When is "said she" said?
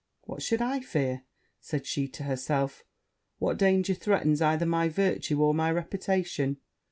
1.59-2.07